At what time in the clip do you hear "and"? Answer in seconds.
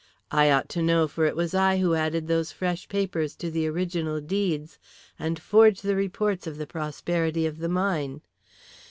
5.19-5.37